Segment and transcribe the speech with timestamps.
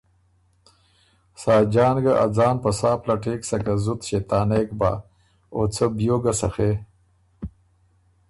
[1.41, 4.91] ساجان ګۀ ا ځان په سا پلټېک سکه زُت ݭېطانېک بۀ
[5.53, 6.71] او څه بیوک ګۀ سخے۔